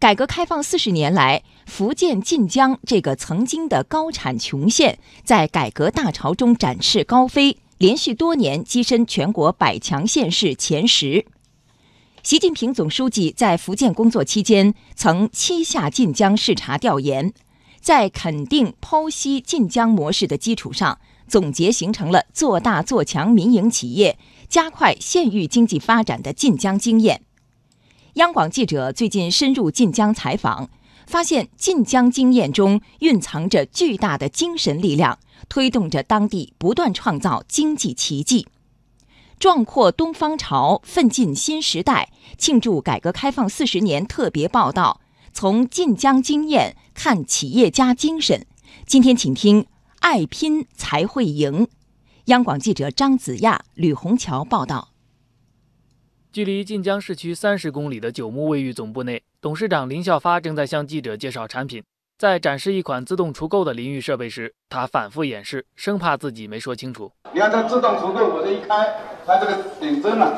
[0.00, 11.26] 改革开放四十年来，福建晋江这个曾经的高产穷县，在改革大潮中展翅高飞，连续多年跻身全国百强县市前十。
[12.22, 17.34] 习近平总书记在福建工作期间，曾七下晋江视察调研，
[17.82, 20.98] 在肯定剖析晋江模式的基础上，
[21.28, 27.20] 总结形成了做大做强民营企业、加快县域经济发展的晋江经验。
[28.14, 30.68] 央广记者最近深入晋江采访，
[31.06, 35.18] 发现晋江经验中蕴藏着巨大的精神力量，
[35.48, 38.48] 推动着当地不断创造经济奇迹。
[39.38, 42.10] 壮阔东方潮，奋进新时代。
[42.36, 45.00] 庆祝改革开放四十年特别报道：
[45.32, 48.44] 从晋江经验看企业家精神。
[48.86, 49.66] 今天请听
[50.00, 51.68] “爱拼才会赢”。
[52.26, 54.89] 央广记者张子亚、吕红桥报道。
[56.32, 61.82] 距离晋江市区三十公里的九牧卫浴总部内，董事长林孝发正在向记者介绍产品。
[62.16, 67.10] 在展示一款自动除垢的淋浴设备时，他反复演示，生怕自己没说清楚。
[67.34, 68.68] 你看，它自动除垢，我这一开，
[69.26, 70.32] 它这个顶针呢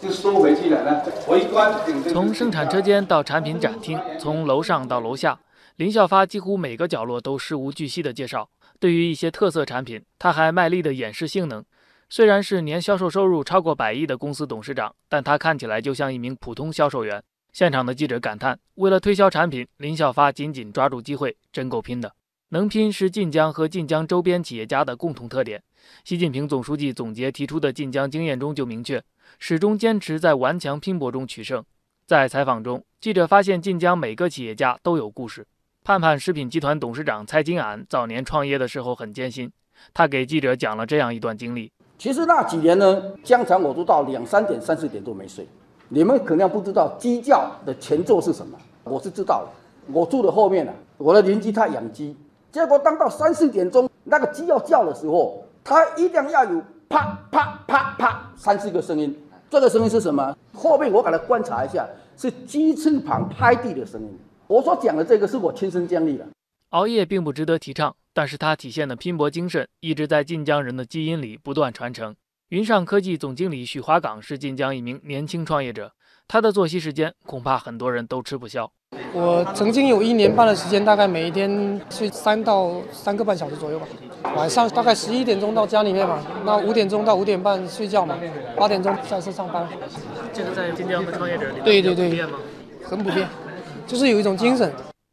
[0.00, 1.02] 就缩回去了呢。
[1.26, 2.12] 我一关，顶针。
[2.12, 5.40] 从生产车间到产品展厅，从楼上到楼下，
[5.74, 8.48] 林孝发几乎每个角落都事无巨细地介绍。
[8.78, 11.64] 对于一些特色产品，他还卖力地演示性能。
[12.12, 17.22] 虽然是年销售收入超过百亿的公司董事长，但他看起来就像一名普通销售员。
[17.52, 22.12] 现场的记者感叹：“为了推销产品，林小发紧紧抓住机会，真够拼的。
[22.48, 25.62] 能拼是晋江和晋江周边企业家的共同特点。
[26.02, 29.00] 习近平总书记总结提出的晋江经验中就明确，
[29.38, 31.64] 始终坚持在顽强拼搏中取胜。”
[32.06, 35.46] 在采访中，记者发现晋江每个企业家都有故事。
[35.84, 39.52] 盼盼食品集团董事长蔡金安早年创业的时候很艰辛，
[39.94, 41.70] 他给记者讲了这样一段经历：
[42.00, 45.46] 其实那几年呢，经常我都到两三点、三四点都没睡。
[45.90, 49.92] 你们可能不知道鸡叫的前奏是什么，我是知道的。
[49.92, 52.16] 我住的后面呢，我的邻居他养鸡，
[52.50, 59.14] 结果当到三四点钟，那个鸡要叫的时候，他一定要有啪啪啪啪三四个声音。
[59.50, 60.34] 这个声音是什么？
[60.54, 61.86] 后面我给他观察一下，
[62.16, 64.18] 是鸡翅膀拍地的声音。
[64.46, 66.26] 我所讲的这个是我亲身经历的。
[66.70, 72.14] 熬夜并不值得提倡，但是它体现的拼搏精神一直在晋江人的基因里不断传承。
[72.50, 75.90] 云上科技总经理许华岗是晋江一名年轻创业者，
[76.28, 78.70] 他的作息时间恐怕很多人都吃不消。
[79.14, 83.86] 我曾经有一年半的时间，大概每一天睡三到三个半小时左右吧。
[84.36, 88.18] 晚上大概十一点钟到家里面嘛，那五点钟到五点半睡觉嘛，
[88.54, 89.66] 八点钟再次上班。
[90.34, 92.38] 这个在晋江的创业者里对对对，普遍吗？
[92.84, 93.26] 很普遍，
[93.86, 94.70] 就是有一种精神。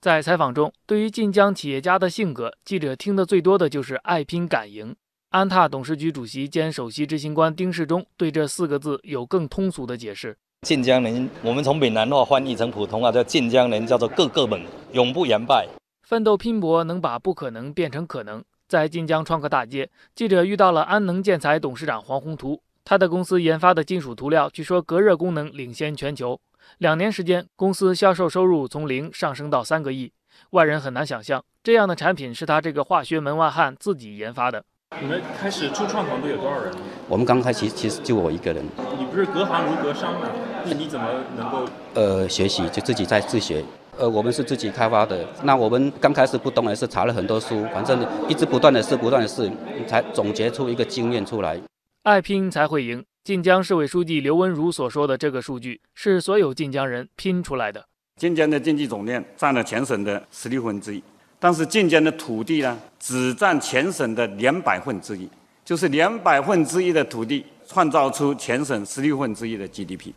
[0.00, 4.94] 在采访中，对于晋江企业家的性格，记者听得最多的就是爱拼敢赢。
[5.30, 15.66] 安踏董事局主席兼首席执行官丁世忠对这四个字有更通俗的解释：晋江人，我们从闽南话翻译成普通话叫晋江人，叫做个个猛，永不言败，
[16.04, 18.44] 奋斗拼搏，能把不可能变成可能。
[18.68, 26.40] 在晋江创客大街，记者遇到了安能建材董事长黄宏图，他的公司研发的金属涂料，据说隔热功能领先全球。
[26.78, 30.10] 两年时间，公司销售收入从零上升到三个亿，
[30.52, 34.64] 外人很难想象，这样的产品是他这个化学门外汉自己研发的。
[35.02, 36.72] 你们开始初创团队有多少人？
[37.10, 38.64] 我们刚开始其实就我一个人。
[38.98, 40.20] 你不是隔行如隔山吗？
[40.64, 41.06] 那你怎么
[41.36, 41.70] 能够？
[41.92, 43.62] 呃，学习就自己在自学。
[43.98, 45.28] 呃，我们是自己开发的。
[45.42, 49.52] 那我们刚开始不懂也是查了很多书，反正一直不断的试，不断的试，
[49.86, 51.60] 才总结出一个经验出来。
[52.08, 53.04] 爱拼才会赢。
[53.22, 57.86] 晋江市委书记刘文如所说的这个数据，是所有晋江人拼出来的。
[58.16, 61.02] 晋江的经济总量占了全省的十六分之一。
[61.38, 65.28] 但是晋江的土地呢，只占全省的两百分之一，
[65.62, 70.14] 就是两百分之一的土地创造出全省十六分之一的 GDP。